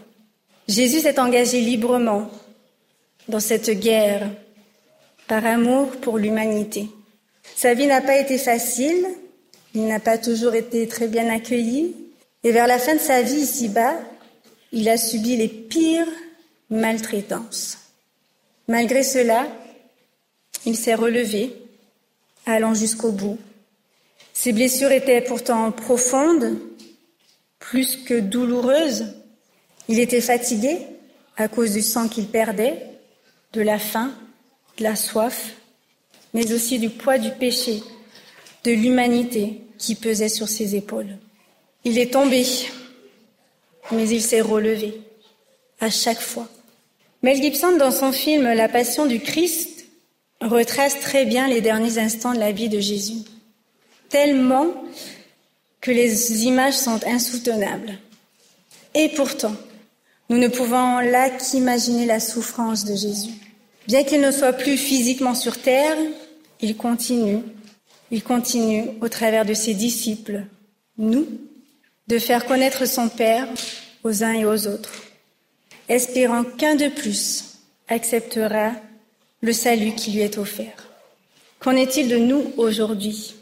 Jésus 0.69 1.01
s'est 1.01 1.21
engagé 1.21 1.61
librement 1.61 2.31
dans 3.29 3.41
cette 3.41 3.71
guerre 3.71 4.31
par 5.27 5.45
amour 5.45 5.91
pour 6.01 6.19
l'humanité. 6.19 6.89
Sa 7.55 7.75
vie 7.75 7.87
n'a 7.87 8.01
pas 8.01 8.19
été 8.19 8.39
facile, 8.39 9.07
il 9.75 9.87
n'a 9.87 10.01
pas 10.01 10.19
toujours 10.19 10.55
été 10.55 10.89
très 10.89 11.09
bien 11.09 11.29
accueilli, 11.29 11.95
et 12.45 12.51
vers 12.51 12.67
la 12.67 12.79
fin 12.79 12.95
de 12.95 13.01
sa 13.01 13.23
vie 13.23 13.41
ici-bas, 13.41 13.95
il 14.73 14.89
a 14.89 14.97
subi 14.97 15.37
les 15.37 15.49
pires 15.49 16.09
maltraitances. 16.71 17.79
Malgré 18.69 19.03
cela, 19.03 19.47
il 20.67 20.77
s'est 20.77 20.95
relevé, 20.95 21.55
allant 22.45 22.75
jusqu'au 22.75 23.13
bout. 23.13 23.39
Ses 24.35 24.53
blessures 24.53 24.93
étaient 24.93 25.23
pourtant 25.23 25.73
profondes, 25.73 26.59
plus 27.59 27.97
que 27.97 28.21
douloureuses. 28.21 29.15
Il 29.89 29.99
était 29.99 30.21
fatigué 30.21 30.79
à 31.37 31.49
cause 31.49 31.73
du 31.73 31.83
sang 31.83 32.09
qu'il 32.09 32.27
perdait, 32.27 32.83
de 33.53 33.63
la 33.63 33.79
faim, 33.79 34.13
de 34.77 34.83
la 34.83 34.97
soif, 34.97 35.55
mais 36.35 36.53
aussi 36.53 36.79
du 36.79 36.91
poids 36.91 37.19
du 37.19 37.31
péché, 37.31 37.83
de 38.65 38.73
l'humanité 38.73 39.63
qui 39.79 39.95
pesait 39.95 40.29
sur 40.29 40.49
ses 40.49 40.75
épaules. 40.75 41.17
Il 41.85 41.99
est 41.99 42.13
tombé, 42.13 42.45
mais 43.93 44.09
il 44.09 44.21
s'est 44.21 44.41
relevé 44.41 45.01
à 45.81 45.91
chaque 45.91 46.21
fois. 46.21 46.49
Mel 47.23 47.41
Gibson, 47.41 47.77
dans 47.77 47.93
son 47.93 48.13
film 48.13 48.43
La 48.43 48.69
Passion 48.69 49.07
du 49.07 49.21
Christ, 49.21 49.76
retrace 50.41 51.01
très 51.01 51.25
bien 51.25 51.49
les 51.49 51.61
derniers 51.61 51.99
instants 51.99 52.35
de 52.35 52.39
la 52.39 52.53
vie 52.53 52.69
de 52.69 52.81
Jésus, 52.81 53.23
tellement 54.09 54.67
que 55.81 55.91
les 55.91 56.45
images 56.45 56.75
sont 56.75 57.01
insoutenables. 57.07 57.99
Et 58.95 59.09
pourtant, 59.11 59.55
nous 60.29 60.39
ne 60.39 60.49
pouvons 60.49 60.99
là 61.01 61.31
qu'imaginer 61.31 62.07
la 62.07 62.21
souffrance 62.21 62.85
de 62.85 62.97
Jésus. 62.97 63.35
Bien 63.87 64.03
qu'il 64.03 64.21
ne 64.21 64.33
soit 64.33 64.53
plus 64.53 64.77
physiquement 64.77 65.35
sur 65.35 65.61
terre, 65.61 65.97
il 66.61 66.77
continue, 66.77 67.39
il 68.11 68.23
continue 68.23 68.87
au 69.01 69.09
travers 69.09 69.45
de 69.45 69.55
ses 69.55 69.75
disciples, 69.75 70.45
nous, 70.99 71.27
de 72.09 72.19
faire 72.19 72.47
connaître 72.47 72.87
son 72.87 73.09
Père 73.09 73.47
aux 74.03 74.25
uns 74.25 74.33
et 74.33 74.45
aux 74.45 74.67
autres, 74.67 74.93
espérant 75.89 76.45
qu'un 76.45 76.75
de 76.75 76.89
plus 76.89 77.45
acceptera 77.89 78.73
le 79.47 79.53
salut 79.53 79.93
qui 79.93 80.11
lui 80.11 80.23
est 80.23 80.39
offert. 80.39 80.89
Qu'en 81.61 81.77
est-il 81.77 82.09
de 82.09 82.17
nous 82.17 82.53
aujourd'hui? 82.57 83.37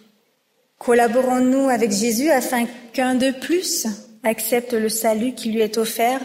Collaborons-nous 0.79 1.71
avec 1.71 1.91
Jésus 1.93 2.31
afin 2.31 2.67
qu'un 2.93 3.15
de 3.15 3.31
plus 3.31 3.87
accepte 4.23 4.75
le 4.75 4.91
salut 4.91 5.33
qui 5.33 5.51
lui 5.51 5.63
est 5.63 5.79
offert 5.79 6.21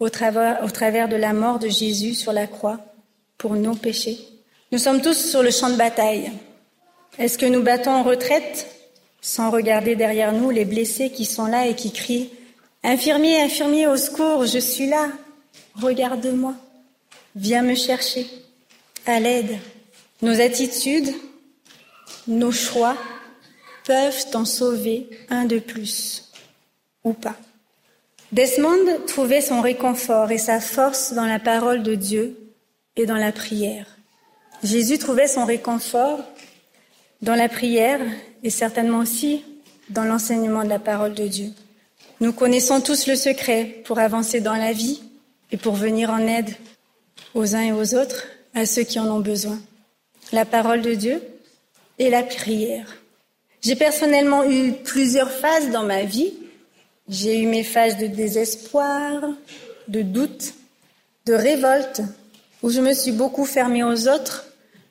au 0.00 0.08
travers, 0.08 0.64
au 0.64 0.70
travers 0.70 1.06
de 1.10 1.16
la 1.16 1.34
mort 1.34 1.58
de 1.58 1.68
Jésus 1.68 2.14
sur 2.14 2.32
la 2.32 2.46
croix 2.46 2.80
pour 3.36 3.56
nos 3.56 3.74
péchés? 3.74 4.18
Nous 4.72 4.78
sommes 4.78 5.02
tous 5.02 5.30
sur 5.30 5.42
le 5.42 5.50
champ 5.50 5.68
de 5.68 5.76
bataille. 5.76 6.32
Est-ce 7.18 7.36
que 7.36 7.44
nous 7.44 7.62
battons 7.62 7.90
en 7.90 8.02
retraite 8.02 8.68
sans 9.20 9.50
regarder 9.50 9.96
derrière 9.96 10.32
nous 10.32 10.48
les 10.48 10.64
blessés 10.64 11.10
qui 11.10 11.26
sont 11.26 11.46
là 11.46 11.66
et 11.66 11.74
qui 11.74 11.92
crient 11.92 12.30
Infirmier, 12.82 13.42
infirmier, 13.42 13.86
au 13.86 13.98
secours, 13.98 14.46
je 14.46 14.58
suis 14.58 14.86
là, 14.86 15.08
regarde-moi, 15.74 16.54
viens 17.34 17.62
me 17.62 17.74
chercher, 17.74 18.26
à 19.08 19.20
l'aide. 19.20 19.58
Nos 20.22 20.40
attitudes, 20.40 21.12
nos 22.26 22.52
choix 22.52 22.96
peuvent 23.84 24.26
en 24.34 24.44
sauver 24.44 25.08
un 25.30 25.44
de 25.44 25.58
plus, 25.58 26.30
ou 27.04 27.12
pas. 27.12 27.36
Desmond 28.32 28.84
trouvait 29.06 29.40
son 29.40 29.62
réconfort 29.62 30.30
et 30.30 30.38
sa 30.38 30.60
force 30.60 31.14
dans 31.14 31.24
la 31.24 31.38
parole 31.38 31.82
de 31.82 31.94
Dieu 31.94 32.36
et 32.96 33.06
dans 33.06 33.16
la 33.16 33.32
prière. 33.32 33.86
Jésus 34.62 34.98
trouvait 34.98 35.28
son 35.28 35.46
réconfort 35.46 36.20
dans 37.22 37.34
la 37.34 37.48
prière 37.48 38.00
et 38.42 38.50
certainement 38.50 38.98
aussi 38.98 39.44
dans 39.88 40.04
l'enseignement 40.04 40.64
de 40.64 40.68
la 40.68 40.78
parole 40.78 41.14
de 41.14 41.26
Dieu. 41.26 41.50
Nous 42.20 42.32
connaissons 42.32 42.80
tous 42.80 43.06
le 43.06 43.16
secret 43.16 43.82
pour 43.84 43.98
avancer 43.98 44.40
dans 44.40 44.56
la 44.56 44.72
vie 44.72 45.00
et 45.50 45.56
pour 45.56 45.74
venir 45.74 46.10
en 46.10 46.26
aide 46.26 46.54
aux 47.34 47.54
uns 47.54 47.62
et 47.62 47.72
aux 47.72 47.94
autres, 47.94 48.26
à 48.58 48.66
ceux 48.66 48.82
qui 48.82 48.98
en 48.98 49.10
ont 49.10 49.20
besoin. 49.20 49.58
La 50.32 50.44
parole 50.44 50.82
de 50.82 50.94
Dieu 50.94 51.22
et 51.98 52.10
la 52.10 52.22
prière. 52.22 52.98
J'ai 53.62 53.76
personnellement 53.76 54.44
eu 54.44 54.72
plusieurs 54.84 55.30
phases 55.30 55.70
dans 55.70 55.82
ma 55.82 56.04
vie. 56.04 56.32
J'ai 57.08 57.40
eu 57.40 57.46
mes 57.46 57.64
phases 57.64 57.96
de 57.96 58.06
désespoir, 58.06 59.22
de 59.88 60.02
doute, 60.02 60.54
de 61.26 61.32
révolte, 61.32 62.02
où 62.62 62.70
je 62.70 62.80
me 62.80 62.92
suis 62.92 63.12
beaucoup 63.12 63.44
fermée 63.44 63.84
aux 63.84 64.08
autres 64.08 64.44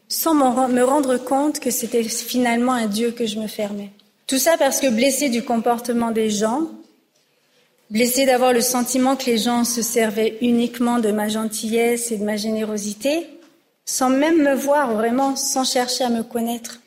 sans 0.10 0.34
me 0.34 0.84
rendre 0.84 1.18
compte 1.18 1.60
que 1.60 1.70
c'était 1.70 2.04
finalement 2.04 2.74
un 2.74 2.88
Dieu 2.88 3.12
que 3.12 3.26
je 3.26 3.40
me 3.40 3.48
fermais. 3.48 3.92
Tout 4.26 4.38
ça 4.38 4.58
parce 4.58 4.80
que 4.80 4.90
blessée 4.90 5.30
du 5.30 5.44
comportement 5.44 6.12
des 6.12 6.30
gens, 6.30 6.62
blessée 7.90 8.26
d'avoir 8.26 8.54
le 8.54 8.62
sentiment 8.62 9.16
que 9.16 9.26
les 9.26 9.38
gens 9.38 9.64
se 9.64 9.82
servaient 9.82 10.38
uniquement 10.42 11.00
de 11.00 11.12
ma 11.12 11.28
gentillesse 11.28 12.12
et 12.12 12.18
de 12.18 12.24
ma 12.24 12.38
générosité, 12.38 13.28
sans 13.88 14.10
même 14.10 14.44
me 14.44 14.54
voir 14.54 14.94
vraiment, 14.94 15.36
sans 15.36 15.64
chercher 15.64 16.04
à 16.04 16.10
me 16.10 16.22
connaître. 16.22 16.82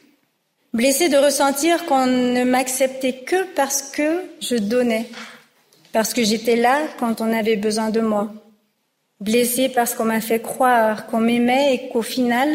Blessée 0.75 1.09
de 1.09 1.16
ressentir 1.16 1.87
qu'on 1.87 2.07
ne 2.07 2.45
m'acceptait 2.45 3.25
que 3.25 3.42
parce 3.54 3.83
que 3.83 4.23
je 4.40 4.54
donnais, 4.54 5.09
parce 5.92 6.14
que 6.14 6.23
j'étais 6.23 6.54
là 6.54 6.78
quand 6.99 7.21
on 7.21 7.33
avait 7.33 7.57
besoin 7.57 7.90
de 7.90 8.00
moi. 8.00 8.30
Blessée 9.19 9.69
parce 9.71 9.95
qu'on 9.95 10.04
m'a 10.04 10.21
fait 10.21 10.40
croire 10.40 11.07
qu'on 11.07 11.21
m'aimait 11.21 11.75
et 11.75 11.88
qu'au 11.88 12.02
final, 12.02 12.49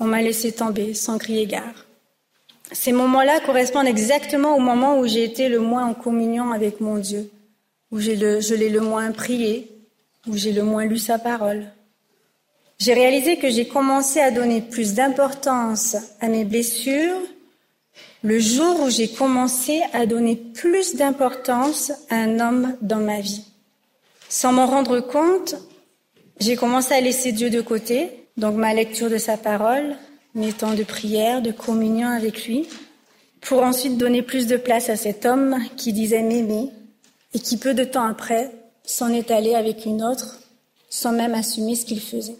on 0.00 0.06
m'a 0.06 0.22
laissé 0.22 0.50
tomber 0.50 0.94
sans 0.94 1.18
crier 1.18 1.46
gare. 1.46 1.86
Ces 2.72 2.92
moments-là 2.92 3.40
correspondent 3.40 3.86
exactement 3.86 4.56
au 4.56 4.60
moment 4.60 4.98
où 4.98 5.06
j'ai 5.06 5.24
été 5.24 5.48
le 5.48 5.60
moins 5.60 5.86
en 5.86 5.94
communion 5.94 6.52
avec 6.52 6.80
mon 6.80 6.96
Dieu, 6.96 7.30
où 7.90 8.00
je 8.00 8.54
l'ai 8.54 8.68
le 8.70 8.80
moins 8.80 9.12
prié, 9.12 9.70
où 10.26 10.36
j'ai 10.36 10.52
le 10.52 10.62
moins 10.62 10.86
lu 10.86 10.98
sa 10.98 11.18
parole. 11.18 11.66
J'ai 12.80 12.94
réalisé 12.94 13.38
que 13.38 13.50
j'ai 13.50 13.66
commencé 13.66 14.20
à 14.20 14.30
donner 14.30 14.60
plus 14.60 14.94
d'importance 14.94 15.96
à 16.20 16.28
mes 16.28 16.44
blessures 16.44 17.20
le 18.22 18.38
jour 18.38 18.80
où 18.80 18.90
j'ai 18.90 19.08
commencé 19.08 19.82
à 19.92 20.06
donner 20.06 20.36
plus 20.36 20.94
d'importance 20.94 21.90
à 22.08 22.16
un 22.16 22.38
homme 22.38 22.76
dans 22.80 23.00
ma 23.00 23.20
vie. 23.20 23.44
Sans 24.28 24.52
m'en 24.52 24.66
rendre 24.66 25.00
compte, 25.00 25.56
j'ai 26.38 26.54
commencé 26.54 26.94
à 26.94 27.00
laisser 27.00 27.32
Dieu 27.32 27.50
de 27.50 27.60
côté 27.60 28.10
donc 28.36 28.54
ma 28.54 28.72
lecture 28.72 29.10
de 29.10 29.18
sa 29.18 29.36
parole, 29.36 29.96
mes 30.36 30.52
temps 30.52 30.74
de 30.74 30.84
prière, 30.84 31.42
de 31.42 31.50
communion 31.50 32.08
avec 32.08 32.46
lui, 32.46 32.68
pour 33.40 33.62
ensuite 33.62 33.98
donner 33.98 34.22
plus 34.22 34.46
de 34.46 34.56
place 34.56 34.88
à 34.88 34.96
cet 34.96 35.26
homme 35.26 35.58
qui 35.76 35.92
disait 35.92 36.22
m'aimer 36.22 36.70
et 37.34 37.40
qui 37.40 37.56
peu 37.56 37.74
de 37.74 37.82
temps 37.82 38.06
après 38.06 38.52
s'en 38.84 39.08
est 39.08 39.32
allé 39.32 39.56
avec 39.56 39.84
une 39.84 40.04
autre 40.04 40.38
sans 40.88 41.12
même 41.12 41.34
assumer 41.34 41.74
ce 41.74 41.84
qu'il 41.84 42.00
faisait. 42.00 42.36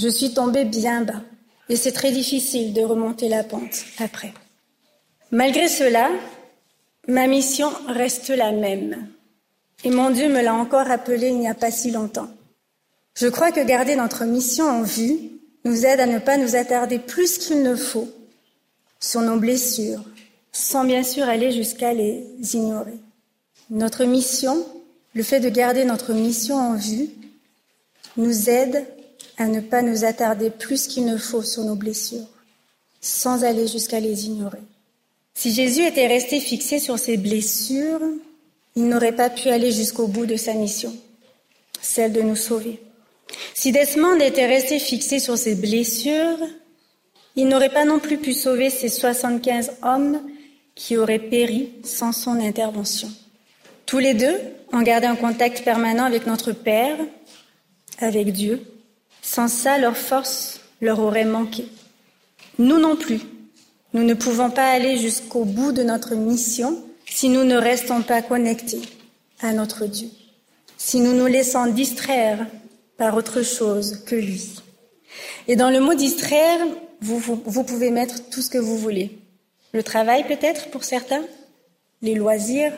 Je 0.00 0.06
suis 0.08 0.32
tombée 0.32 0.64
bien 0.64 1.02
bas 1.02 1.22
et 1.68 1.74
c'est 1.74 1.90
très 1.90 2.12
difficile 2.12 2.72
de 2.72 2.82
remonter 2.82 3.28
la 3.28 3.42
pente 3.42 3.84
après. 3.98 4.32
Malgré 5.32 5.66
cela, 5.66 6.08
ma 7.08 7.26
mission 7.26 7.68
reste 7.88 8.28
la 8.28 8.52
même. 8.52 9.08
Et 9.82 9.90
mon 9.90 10.10
Dieu 10.10 10.28
me 10.28 10.40
l'a 10.40 10.54
encore 10.54 10.86
rappelé 10.86 11.30
il 11.30 11.40
n'y 11.40 11.48
a 11.48 11.54
pas 11.54 11.72
si 11.72 11.90
longtemps. 11.90 12.28
Je 13.16 13.26
crois 13.26 13.50
que 13.50 13.66
garder 13.66 13.96
notre 13.96 14.24
mission 14.24 14.66
en 14.66 14.82
vue 14.82 15.18
nous 15.64 15.84
aide 15.84 15.98
à 15.98 16.06
ne 16.06 16.20
pas 16.20 16.36
nous 16.36 16.54
attarder 16.54 17.00
plus 17.00 17.36
qu'il 17.36 17.64
ne 17.64 17.74
faut 17.74 18.08
sur 19.00 19.20
nos 19.20 19.36
blessures, 19.36 20.04
sans 20.52 20.84
bien 20.84 21.02
sûr 21.02 21.24
aller 21.28 21.50
jusqu'à 21.50 21.92
les 21.92 22.24
ignorer. 22.54 22.98
Notre 23.70 24.04
mission, 24.04 24.64
le 25.14 25.24
fait 25.24 25.40
de 25.40 25.48
garder 25.48 25.84
notre 25.84 26.12
mission 26.12 26.54
en 26.54 26.76
vue, 26.76 27.08
nous 28.16 28.48
aide 28.48 28.86
à 29.38 29.46
ne 29.46 29.60
pas 29.60 29.82
nous 29.82 30.04
attarder 30.04 30.50
plus 30.50 30.86
qu'il 30.86 31.06
ne 31.06 31.16
faut 31.16 31.42
sur 31.42 31.64
nos 31.64 31.76
blessures, 31.76 32.28
sans 33.00 33.44
aller 33.44 33.66
jusqu'à 33.66 34.00
les 34.00 34.26
ignorer. 34.26 34.62
Si 35.34 35.52
Jésus 35.52 35.84
était 35.84 36.08
resté 36.08 36.40
fixé 36.40 36.80
sur 36.80 36.98
ses 36.98 37.16
blessures, 37.16 38.00
il 38.74 38.88
n'aurait 38.88 39.14
pas 39.14 39.30
pu 39.30 39.48
aller 39.48 39.70
jusqu'au 39.70 40.08
bout 40.08 40.26
de 40.26 40.36
sa 40.36 40.54
mission, 40.54 40.94
celle 41.80 42.12
de 42.12 42.20
nous 42.20 42.36
sauver. 42.36 42.80
Si 43.54 43.72
Desmond 43.72 44.20
était 44.20 44.46
resté 44.46 44.78
fixé 44.78 45.20
sur 45.20 45.38
ses 45.38 45.54
blessures, 45.54 46.38
il 47.36 47.46
n'aurait 47.46 47.68
pas 47.68 47.84
non 47.84 48.00
plus 48.00 48.18
pu 48.18 48.32
sauver 48.32 48.70
ces 48.70 48.88
75 48.88 49.72
hommes 49.82 50.20
qui 50.74 50.96
auraient 50.96 51.18
péri 51.18 51.72
sans 51.84 52.12
son 52.12 52.40
intervention. 52.40 53.08
Tous 53.86 53.98
les 53.98 54.14
deux 54.14 54.40
ont 54.72 54.82
gardé 54.82 55.06
un 55.06 55.16
contact 55.16 55.62
permanent 55.64 56.04
avec 56.04 56.26
notre 56.26 56.52
Père, 56.52 56.98
avec 57.98 58.32
Dieu. 58.32 58.60
Sans 59.30 59.48
ça, 59.48 59.76
leur 59.76 59.94
force 59.94 60.60
leur 60.80 61.00
aurait 61.00 61.26
manqué. 61.26 61.66
Nous 62.58 62.78
non 62.78 62.96
plus. 62.96 63.20
Nous 63.92 64.02
ne 64.02 64.14
pouvons 64.14 64.50
pas 64.50 64.70
aller 64.70 64.96
jusqu'au 64.96 65.44
bout 65.44 65.72
de 65.72 65.82
notre 65.82 66.14
mission 66.14 66.82
si 67.04 67.28
nous 67.28 67.44
ne 67.44 67.56
restons 67.56 68.00
pas 68.00 68.22
connectés 68.22 68.80
à 69.40 69.52
notre 69.52 69.84
Dieu, 69.84 70.08
si 70.78 71.00
nous 71.00 71.12
nous 71.12 71.26
laissons 71.26 71.66
distraire 71.66 72.46
par 72.96 73.16
autre 73.16 73.42
chose 73.42 74.02
que 74.06 74.14
lui. 74.14 74.54
Et 75.46 75.56
dans 75.56 75.70
le 75.70 75.80
mot 75.80 75.94
distraire, 75.94 76.60
vous, 77.02 77.20
pouvez 77.64 77.90
mettre 77.90 78.30
tout 78.30 78.40
ce 78.40 78.48
que 78.48 78.58
vous 78.58 78.78
voulez. 78.78 79.18
Le 79.74 79.82
travail 79.82 80.26
peut-être 80.26 80.70
pour 80.70 80.84
certains, 80.84 81.24
les 82.00 82.14
loisirs, 82.14 82.72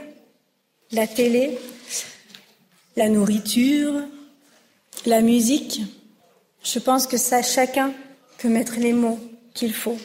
la 0.90 1.06
télé, 1.06 1.58
la 2.96 3.08
nourriture, 3.08 3.94
la 5.06 5.20
musique? 5.20 5.82
Je 6.62 6.78
pense 6.78 7.06
que 7.06 7.16
ça, 7.16 7.42
chacun 7.42 7.92
peut 8.38 8.48
mettre 8.48 8.74
les 8.78 8.92
mots 8.92 9.18
qu'il 9.54 9.74
faut. 9.74 9.98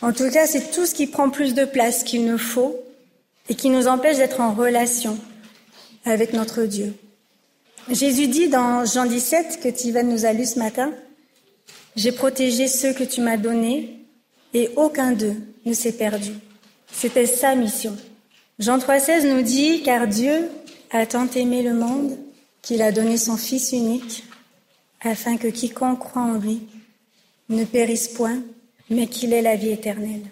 En 0.00 0.12
tout 0.12 0.30
cas, 0.30 0.46
c'est 0.46 0.70
tout 0.70 0.86
ce 0.86 0.94
qui 0.94 1.06
prend 1.06 1.30
plus 1.30 1.54
de 1.54 1.64
place 1.64 2.04
qu'il 2.04 2.24
ne 2.24 2.36
faut 2.36 2.76
et 3.48 3.54
qui 3.54 3.68
nous 3.68 3.88
empêche 3.88 4.16
d'être 4.16 4.40
en 4.40 4.52
relation 4.52 5.18
avec 6.04 6.32
notre 6.32 6.62
Dieu. 6.62 6.94
Jésus 7.90 8.28
dit 8.28 8.48
dans 8.48 8.84
Jean 8.84 9.06
17 9.06 9.60
que 9.62 9.68
Tiven 9.68 10.08
nous 10.08 10.24
a 10.24 10.32
lu 10.32 10.44
ce 10.44 10.58
matin, 10.58 10.92
J'ai 11.96 12.12
protégé 12.12 12.68
ceux 12.68 12.92
que 12.92 13.04
tu 13.04 13.20
m'as 13.20 13.38
donnés 13.38 14.04
et 14.54 14.70
aucun 14.76 15.12
d'eux 15.12 15.36
ne 15.64 15.72
s'est 15.72 15.92
perdu. 15.92 16.32
C'était 16.92 17.26
sa 17.26 17.54
mission. 17.54 17.96
Jean 18.58 18.78
3,16 18.78 19.28
nous 19.28 19.42
dit, 19.42 19.82
car 19.82 20.06
Dieu 20.06 20.48
a 20.90 21.06
tant 21.06 21.28
aimé 21.34 21.62
le 21.62 21.74
monde 21.74 22.16
qu'il 22.62 22.82
a 22.82 22.92
donné 22.92 23.16
son 23.16 23.36
Fils 23.36 23.72
unique, 23.72 24.24
afin 25.00 25.36
que 25.36 25.48
quiconque 25.48 26.00
croit 26.00 26.22
en 26.22 26.34
lui 26.34 26.60
ne 27.48 27.64
périsse 27.64 28.08
point, 28.08 28.40
mais 28.90 29.06
qu'il 29.06 29.32
ait 29.32 29.42
la 29.42 29.56
vie 29.56 29.70
éternelle. 29.70 30.24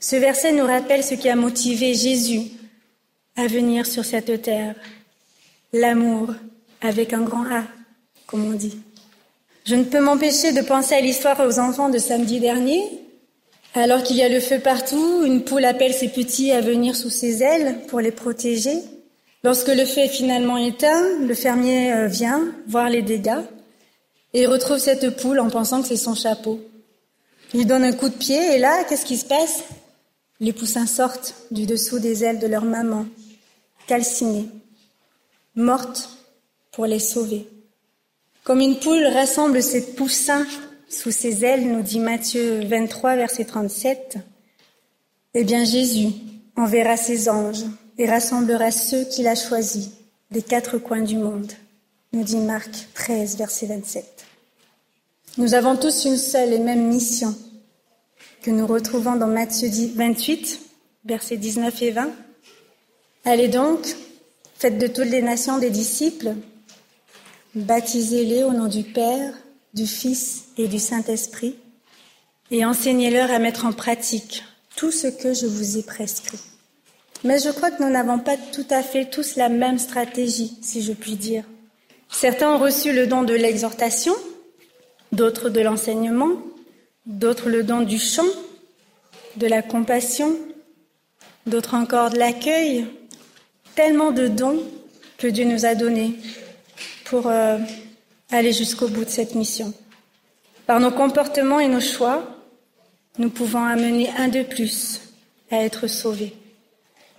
Ce 0.00 0.16
verset 0.16 0.52
nous 0.52 0.66
rappelle 0.66 1.02
ce 1.02 1.14
qui 1.14 1.28
a 1.28 1.36
motivé 1.36 1.94
Jésus 1.94 2.42
à 3.36 3.46
venir 3.46 3.86
sur 3.86 4.04
cette 4.04 4.42
terre, 4.42 4.74
l'amour 5.72 6.34
avec 6.80 7.12
un 7.12 7.22
grand 7.22 7.44
A, 7.44 7.64
comme 8.26 8.44
on 8.44 8.52
dit. 8.52 8.78
Je 9.64 9.74
ne 9.74 9.84
peux 9.84 10.00
m'empêcher 10.00 10.52
de 10.52 10.62
penser 10.62 10.94
à 10.94 11.00
l'histoire 11.00 11.40
aux 11.40 11.58
enfants 11.58 11.90
de 11.90 11.98
samedi 11.98 12.40
dernier. 12.40 12.82
Alors 13.74 14.02
qu'il 14.02 14.16
y 14.16 14.22
a 14.22 14.28
le 14.28 14.40
feu 14.40 14.60
partout, 14.60 15.24
une 15.24 15.44
poule 15.44 15.64
appelle 15.64 15.92
ses 15.92 16.08
petits 16.08 16.52
à 16.52 16.60
venir 16.60 16.96
sous 16.96 17.10
ses 17.10 17.42
ailes 17.42 17.80
pour 17.88 18.00
les 18.00 18.12
protéger. 18.12 18.78
Lorsque 19.44 19.68
le 19.68 19.84
feu 19.84 20.00
est 20.00 20.08
finalement 20.08 20.56
éteint, 20.56 21.18
le 21.20 21.34
fermier 21.34 21.92
euh, 21.92 22.06
vient 22.06 22.48
voir 22.66 22.88
les 22.88 23.02
dégâts 23.02 23.42
et 24.34 24.46
retrouve 24.46 24.78
cette 24.78 25.16
poule 25.20 25.40
en 25.40 25.50
pensant 25.50 25.82
que 25.82 25.88
c'est 25.88 25.96
son 25.96 26.14
chapeau. 26.14 26.60
Il 27.54 27.66
donne 27.66 27.84
un 27.84 27.92
coup 27.92 28.08
de 28.08 28.14
pied 28.14 28.54
et 28.54 28.58
là, 28.58 28.84
qu'est-ce 28.84 29.06
qui 29.06 29.16
se 29.16 29.24
passe? 29.24 29.64
Les 30.40 30.52
poussins 30.52 30.86
sortent 30.86 31.34
du 31.50 31.66
dessous 31.66 31.98
des 31.98 32.24
ailes 32.24 32.38
de 32.38 32.46
leur 32.46 32.64
maman, 32.64 33.06
calcinées, 33.86 34.48
mortes 35.56 36.10
pour 36.72 36.86
les 36.86 37.00
sauver. 37.00 37.48
Comme 38.44 38.60
une 38.60 38.78
poule 38.78 39.04
rassemble 39.06 39.62
ses 39.62 39.94
poussins 39.94 40.46
sous 40.88 41.10
ses 41.10 41.44
ailes, 41.44 41.66
nous 41.66 41.82
dit 41.82 41.98
Matthieu 41.98 42.64
23, 42.64 43.16
verset 43.16 43.44
37, 43.44 44.18
eh 45.34 45.44
bien 45.44 45.64
Jésus 45.64 46.12
enverra 46.56 46.96
ses 46.96 47.28
anges 47.28 47.64
et 47.98 48.08
rassemblera 48.08 48.70
ceux 48.70 49.04
qu'il 49.04 49.26
a 49.26 49.34
choisis 49.34 49.90
des 50.30 50.42
quatre 50.42 50.78
coins 50.78 51.02
du 51.02 51.16
monde, 51.16 51.52
nous 52.12 52.22
dit 52.22 52.38
Marc 52.38 52.88
13, 52.94 53.36
verset 53.36 53.66
27. 53.66 54.17
Nous 55.38 55.54
avons 55.54 55.76
tous 55.76 56.04
une 56.04 56.16
seule 56.16 56.52
et 56.52 56.58
même 56.58 56.88
mission 56.88 57.32
que 58.42 58.50
nous 58.50 58.66
retrouvons 58.66 59.14
dans 59.14 59.28
Matthieu 59.28 59.68
28, 59.94 60.60
versets 61.04 61.36
19 61.36 61.80
et 61.82 61.90
20. 61.92 62.10
Allez 63.24 63.46
donc, 63.46 63.86
faites 64.56 64.78
de 64.78 64.88
toutes 64.88 65.10
les 65.10 65.22
nations 65.22 65.58
des 65.58 65.70
disciples, 65.70 66.34
baptisez-les 67.54 68.42
au 68.42 68.52
nom 68.52 68.66
du 68.66 68.82
Père, 68.82 69.32
du 69.74 69.86
Fils 69.86 70.46
et 70.56 70.66
du 70.66 70.80
Saint-Esprit, 70.80 71.54
et 72.50 72.64
enseignez-leur 72.64 73.30
à 73.30 73.38
mettre 73.38 73.64
en 73.64 73.72
pratique 73.72 74.42
tout 74.74 74.90
ce 74.90 75.06
que 75.06 75.34
je 75.34 75.46
vous 75.46 75.78
ai 75.78 75.84
prescrit. 75.84 76.40
Mais 77.22 77.38
je 77.38 77.50
crois 77.50 77.70
que 77.70 77.80
nous 77.80 77.90
n'avons 77.90 78.18
pas 78.18 78.36
tout 78.36 78.66
à 78.70 78.82
fait 78.82 79.04
tous 79.04 79.36
la 79.36 79.48
même 79.48 79.78
stratégie, 79.78 80.58
si 80.62 80.82
je 80.82 80.92
puis 80.92 81.14
dire. 81.14 81.44
Certains 82.10 82.52
ont 82.52 82.58
reçu 82.58 82.92
le 82.92 83.06
don 83.06 83.22
de 83.22 83.34
l'exhortation, 83.34 84.14
d'autres 85.12 85.48
de 85.48 85.60
l'enseignement, 85.60 86.32
d'autres 87.06 87.48
le 87.48 87.62
don 87.62 87.80
du 87.80 87.98
chant, 87.98 88.26
de 89.36 89.46
la 89.46 89.62
compassion, 89.62 90.36
d'autres 91.46 91.74
encore 91.74 92.10
de 92.10 92.18
l'accueil. 92.18 92.86
Tellement 93.74 94.10
de 94.10 94.26
dons 94.26 94.62
que 95.18 95.26
Dieu 95.26 95.44
nous 95.44 95.64
a 95.64 95.74
donnés 95.74 96.14
pour 97.04 97.28
euh, 97.28 97.58
aller 98.30 98.52
jusqu'au 98.52 98.88
bout 98.88 99.04
de 99.04 99.10
cette 99.10 99.34
mission. 99.34 99.72
Par 100.66 100.80
nos 100.80 100.90
comportements 100.90 101.60
et 101.60 101.68
nos 101.68 101.80
choix, 101.80 102.24
nous 103.18 103.30
pouvons 103.30 103.64
amener 103.64 104.10
un 104.18 104.28
de 104.28 104.42
plus 104.42 105.00
à 105.50 105.62
être 105.62 105.86
sauvés. 105.86 106.34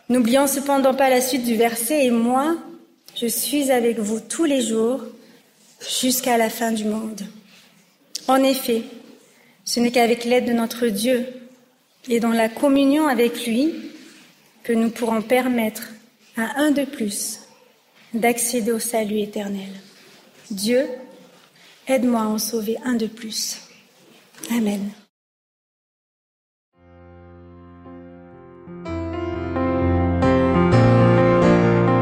N'oublions 0.10 0.48
cependant 0.48 0.94
pas 0.94 1.10
la 1.10 1.22
suite 1.22 1.44
du 1.44 1.56
verset, 1.56 2.06
et 2.06 2.12
moi, 2.12 2.56
je 3.16 3.28
suis 3.28 3.72
avec 3.72 4.00
vous 4.00 4.20
tous 4.20 4.46
les 4.46 4.62
jours 4.62 5.04
jusqu'à 5.88 6.38
la 6.38 6.50
fin 6.50 6.72
du 6.72 6.86
monde. 6.86 7.22
En 8.30 8.44
effet, 8.44 8.84
ce 9.66 9.80
n'est 9.80 9.90
qu'avec 9.90 10.24
l'aide 10.24 10.46
de 10.46 10.54
notre 10.54 10.86
Dieu 10.86 11.26
et 12.08 12.20
dans 12.20 12.30
la 12.30 12.48
communion 12.48 13.08
avec 13.08 13.48
lui 13.48 13.74
que 14.62 14.72
nous 14.72 14.92
pourrons 14.92 15.24
permettre 15.24 15.90
à 16.38 16.62
un 16.62 16.70
de 16.70 16.86
plus 16.86 17.40
d'accéder 18.14 18.72
au 18.72 18.78
salut 18.78 19.18
éternel. 19.18 19.72
Dieu, 20.52 20.86
aide-moi 21.88 22.22
à 22.22 22.26
en 22.28 22.38
sauver 22.38 22.78
un 22.86 22.94
de 22.94 23.08
plus. 23.08 23.62
Amen. 24.52 24.92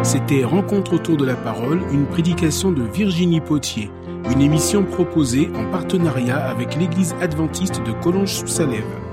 C'était 0.03 0.43
Rencontre 0.43 0.93
autour 0.93 1.15
de 1.15 1.25
la 1.25 1.35
parole, 1.35 1.81
une 1.93 2.05
prédication 2.05 2.73
de 2.73 2.83
Virginie 2.83 3.39
Potier, 3.39 3.89
une 4.31 4.41
émission 4.41 4.83
proposée 4.83 5.49
en 5.55 5.71
partenariat 5.71 6.49
avec 6.49 6.75
l'Église 6.75 7.15
adventiste 7.21 7.81
de 7.83 7.91
Collonges-sous-Salève. 8.03 9.06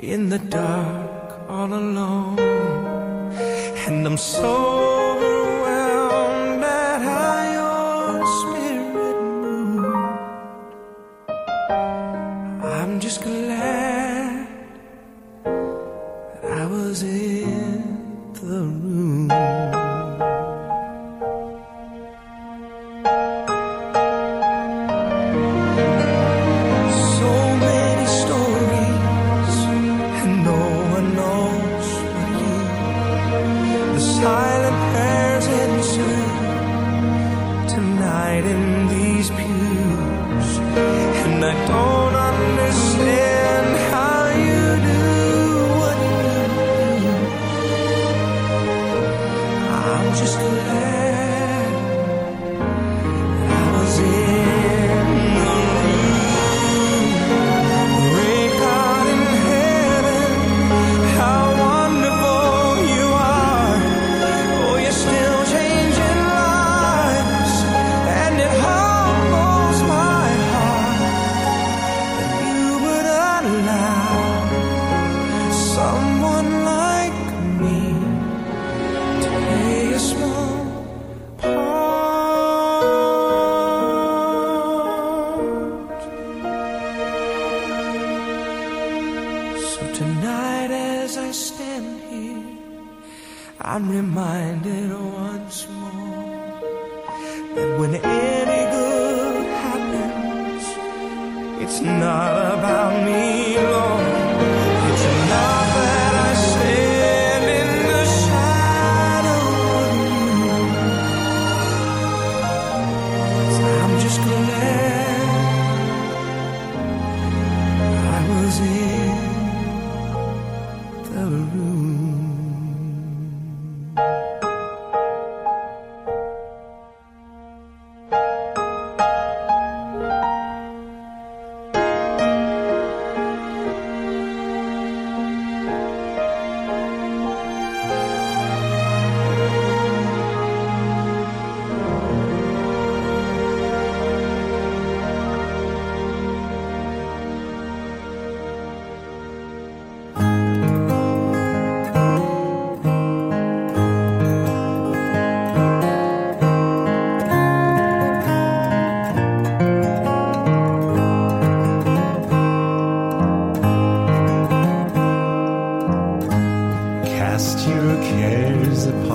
In 0.00 0.28
the 0.28 0.38
dark 0.38 1.48
all 1.48 1.72
alone. 1.72 2.38
And 3.86 4.06
I'm 4.06 4.16
so 4.16 4.91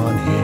on 0.07 0.17
him. 0.19 0.36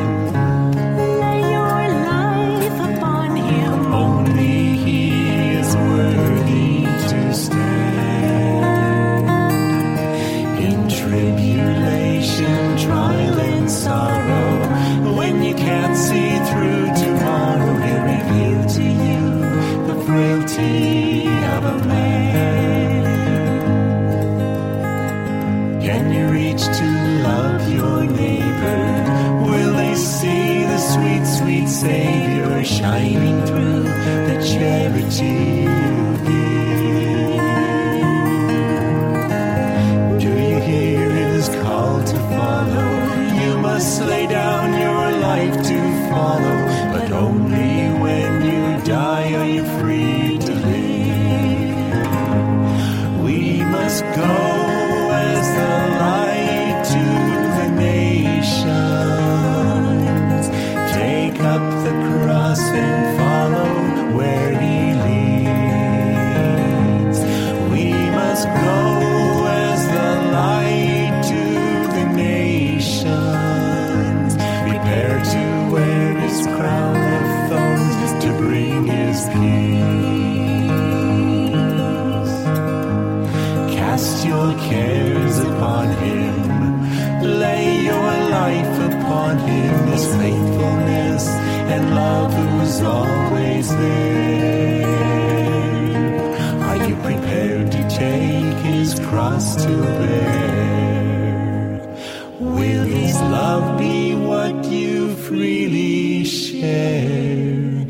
love 103.53 103.77
be 103.77 104.15
what 104.15 104.65
you 104.65 105.13
freely 105.27 106.23
share 106.23 107.85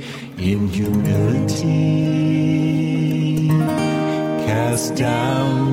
in 0.49 0.67
humility. 0.67 1.87
Cast 4.45 4.95
down 4.95 5.72